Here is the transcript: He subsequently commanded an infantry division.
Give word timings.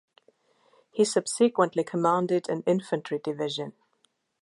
He 0.89 1.05
subsequently 1.05 1.83
commanded 1.83 2.49
an 2.49 2.63
infantry 2.65 3.19
division. 3.23 3.73